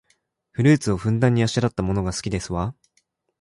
[0.49, 2.73] フルーツをふんだんにあしらったものが好きですわ